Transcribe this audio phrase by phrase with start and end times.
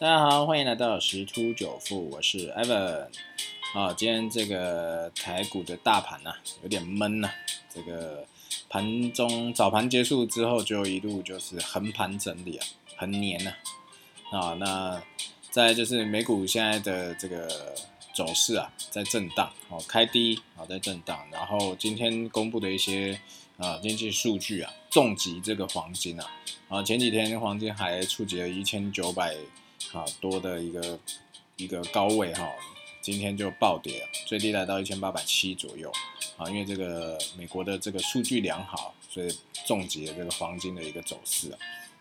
[0.00, 3.08] 大家好，欢迎来到十突九富，我是 Evan。
[3.74, 6.32] 啊，今天这个台股的大盘呐，
[6.62, 7.28] 有点闷呐。
[7.68, 8.24] 这个
[8.68, 13.52] 盘中早盘结束之后，就一路就是横盘整理啊，很黏呐。
[14.30, 15.02] 啊，那
[15.50, 17.74] 再就是美股现在的这个
[18.14, 21.26] 走势啊，在震荡哦，开低啊，在震荡。
[21.32, 23.20] 然后今天公布的一些
[23.56, 26.30] 啊经济数据啊，重击这个黄金啊。
[26.68, 29.34] 啊，前几天黄金还触及了一千九百
[29.92, 30.98] 啊多的一个
[31.56, 32.48] 一个高位哈，
[33.00, 35.90] 今天就暴跌，最低来到一千八百七左右
[36.36, 39.36] 啊，因为这个美国的这个数据良好，所以
[39.66, 41.58] 重击了这个黄金的一个走势啊。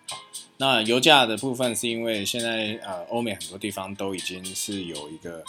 [0.10, 0.18] 好，
[0.58, 5.44] 那油价的部分是因为现在呃欧美很多地方都已经是有一个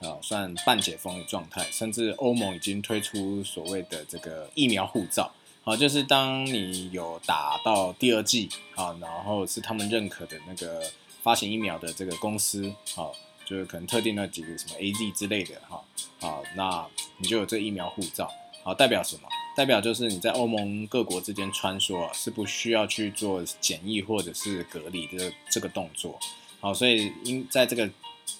[0.00, 5.32] 呃算半解封的状态，甚至欧盟已经推出所谓的这个疫苗护照。
[5.62, 10.82] 好，就是当你有打到第二季，好，然后是他们认可的那个
[11.24, 13.12] 发行疫苗的这个公司，好，
[13.44, 15.82] 就是可能特定那几个什么 A Z 之类的，哈，
[16.20, 18.30] 好，那你就有这疫苗护照，
[18.62, 19.28] 好，代表什么？
[19.56, 26.20] 代表就是你在欧盟各国之间穿梭是不需要去做检疫或者是隔离的这个动作，
[26.60, 27.90] 好，所以因在这个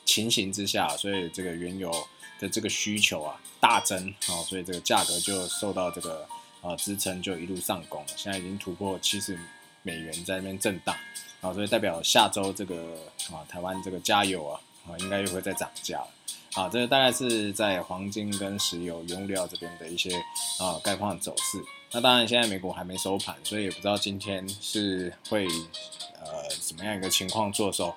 [0.04, 1.90] 情形之下，所以这个原油
[2.38, 6.26] 的这个需求啊大增，好，所以这个价格就受到这个。
[6.64, 9.38] 啊，支撑就一路上攻，现在已经突破七十
[9.82, 10.96] 美元在那边震荡，
[11.44, 12.96] 啊，所以代表下周这个
[13.30, 16.08] 啊，台湾这个加油啊，啊，应该又会再涨价了，
[16.54, 20.16] 好，这个大概是在黄金跟石油原物料这边的一些
[20.58, 21.62] 啊概况走势。
[21.92, 25.46] 那当然现在美股还没收盘，所以也不知道今天是会
[26.18, 27.88] 呃怎么样一个情况做收，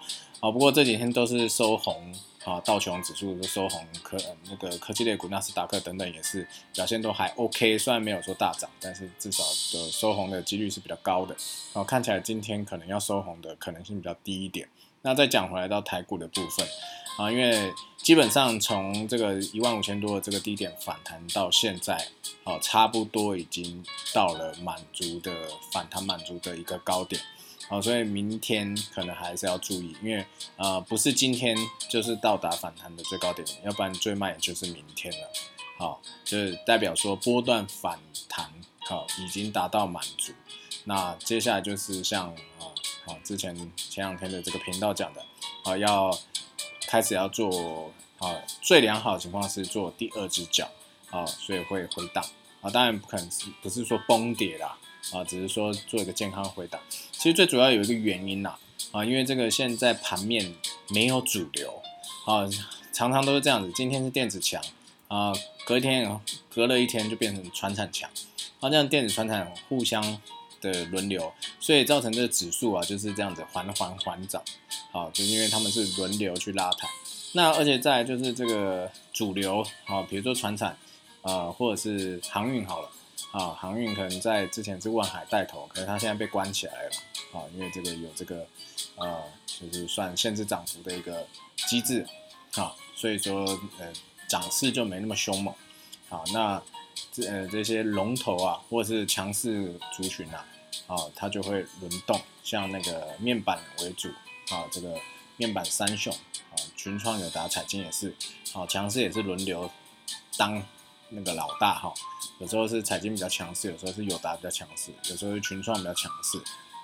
[0.41, 2.13] 啊，不过这几天都是收红。
[2.47, 4.17] 啊，道琼指数都收红，科
[4.49, 11.35] 那个科技类股纳斯达克等等也是表现都还 OK，虽然没有说大涨，但是至少的收红的几率是比较高的。
[11.73, 14.69] 然后看起来今天可能要收红的可能性比较低一点。
[15.01, 16.65] 那再讲回来到台股的部分
[17.17, 22.07] 啊，因为基本上从这个一万五千多的这个低点反弹到现在，
[22.45, 23.83] 哦，差不多已经
[24.13, 25.33] 到了满足的
[25.73, 27.21] 反弹满足的一个高点。
[27.69, 31.55] 好，所以明天可能还是要注意，因为呃不是今天
[31.89, 35.29] 就是到达反弹的最高点，要不然最慢也就是明天了。
[35.77, 40.31] 好，就是代表说波段反弹好已经达到满足，
[40.85, 42.71] 那接下来就是像啊
[43.05, 45.25] 好之前前两天的这个频道讲的，
[45.63, 46.17] 啊要
[46.87, 50.71] 开始要做啊最良好的情况是做第二只脚
[51.11, 52.25] 啊，所以会回档
[52.61, 54.77] 啊，当然不可能是不是说崩跌啦。
[55.13, 56.77] 啊，只是说做一个健康回答。
[57.13, 58.55] 其实最主要有一个原因呐，
[58.91, 60.53] 啊，因为这个现在盘面
[60.89, 61.81] 没有主流，
[62.25, 62.43] 啊，
[62.91, 63.71] 常常都是这样子。
[63.73, 64.61] 今天是电子强，
[65.07, 65.31] 啊，
[65.65, 66.19] 隔一天
[66.53, 68.09] 隔了一天就变成船产强，
[68.59, 70.19] 啊，这样电子船产互相
[70.59, 71.31] 的轮流，
[71.61, 74.43] 所以造成这个指数啊就是这样子缓缓缓涨，
[74.91, 76.89] 啊，就因为他们是轮流去拉抬。
[77.31, 80.77] 那而且再就是这个主流，啊，比如说船产，
[81.27, 82.89] 啊，或者是航运好了。
[83.31, 86.89] 啊，航运可能在之前是万海带头，可是它现在被关起来了
[87.33, 88.47] 啊，因为这个有这个
[88.95, 91.27] 呃，就是算限制涨幅的一个
[91.67, 92.07] 机制
[92.55, 93.45] 啊，所以说
[93.79, 93.91] 呃
[94.29, 95.53] 涨势就没那么凶猛
[96.09, 96.21] 啊。
[96.31, 96.61] 那
[97.11, 100.45] 这呃这些龙头啊，或者是强势族群啊，
[100.87, 104.07] 啊，它就会轮动，像那个面板为主
[104.49, 104.95] 啊，这个
[105.35, 106.13] 面板三雄
[106.51, 108.15] 啊，群创、友达、彩晶也是
[108.53, 109.69] 啊，强势也是轮流
[110.37, 110.63] 当。
[111.09, 111.93] 那个老大哈，
[112.39, 116.37] 有时候是彩金比较强势，有时候是友达比较强势，有时候是群创比较强势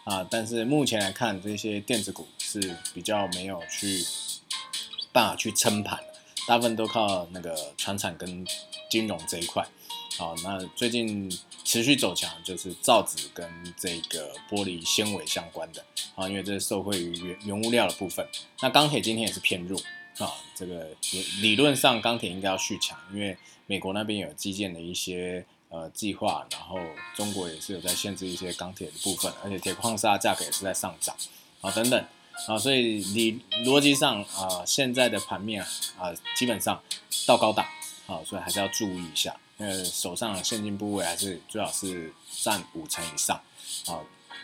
[0.05, 0.25] 啊。
[0.31, 4.05] 但是目前来看，这些电子股是比较没有去
[5.11, 5.99] 办法去撑盘，
[6.47, 8.45] 大部分都靠那个船产跟
[8.89, 9.67] 金融这一块。
[10.17, 11.29] 好，那最近
[11.63, 13.45] 持续走强就是造纸跟
[13.77, 15.83] 这个玻璃纤维相关的
[16.15, 18.25] 啊，因为这是受惠于原原物料的部分。
[18.61, 19.79] 那钢铁今天也是偏弱。
[20.19, 20.89] 啊，这个
[21.41, 26.77] 理论上钢铁应该要续强，因为美国那边有基建的一些呃计划，然后
[27.15, 31.15] 中国也是有在限制一些钢铁的部分，而且铁矿砂价格也是在上涨
[31.61, 32.05] 啊等等
[32.47, 35.63] 啊，所以理逻辑上啊，现在的盘面
[35.97, 36.81] 啊基本上
[37.25, 37.65] 到高档
[38.05, 43.35] 啊，所以还是要注意一下，因为手上的现金部位还是最好是占五成以上
[43.87, 43.99] 啊。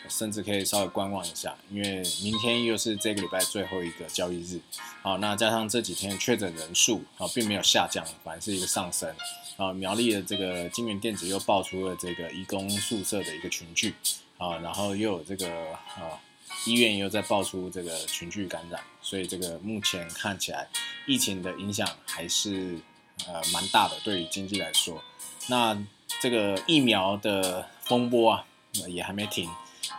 [0.08, 4.60] 甚至可以稍微观望一下，因为明天又是这个礼拜最后一个交易日，
[5.02, 9.14] 好，那加上这几天确诊人数啊，并没有下降，反而是一个上升，
[9.58, 13.94] 啊，苗栗的这个金源电子又爆出了这个医工宿舍的一个群聚，
[14.38, 16.20] 啊，然后又有这个啊
[16.66, 20.68] 医院又在爆出这个群聚感染，所以这个目前看起来
[21.06, 22.80] 疫情的影响还是
[23.28, 25.04] 呃蛮大的，对于经济来说，
[25.48, 25.78] 那
[26.20, 28.46] 这个疫苗的风波啊
[28.88, 29.50] 也还没停。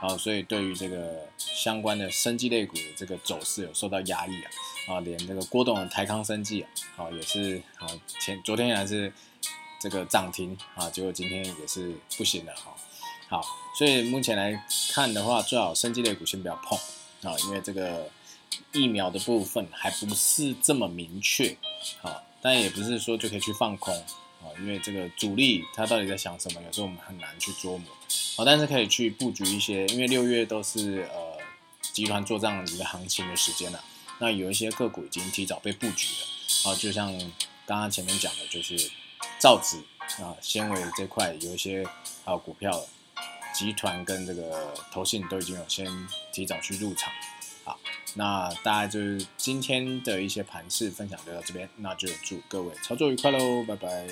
[0.00, 4.50] 啊，所以对于这个相关的生技类股的这个走势有受到压抑啊，
[4.94, 7.86] 啊，连这个郭董的台康生技啊，好也是啊，
[8.20, 9.12] 前昨天还是
[9.78, 12.74] 这个涨停啊，结果今天也是不行了哈，
[13.28, 13.42] 好，
[13.76, 16.78] 所以目前来看的话，最好生技类股先不要碰
[17.22, 18.10] 啊，因为这个
[18.72, 21.56] 疫苗的部分还不是这么明确
[22.00, 24.02] 啊，但也不是说就可以去放空。
[24.40, 27.86] 啊，因为这个主力他到底在想什么，有时候我们很难去捉摸。
[28.36, 31.38] 好，但是可以去布局一些，因为六月都是呃
[31.92, 33.84] 集团做账一个行情的时间了。
[34.18, 36.70] 那有一些个股已经提早被布局了。
[36.70, 37.12] 啊，就像
[37.64, 38.90] 刚刚前面讲的，就是
[39.38, 39.78] 造纸
[40.22, 41.86] 啊、纤维这块有一些
[42.24, 42.84] 还有股票，
[43.54, 45.86] 集团跟这个投信都已经有先
[46.32, 47.12] 提早去入场。
[47.64, 47.78] 好，
[48.14, 54.06] 那大家就是今天的一些盘势分享就到这边，那就祝各位操作愉快喽，拜拜。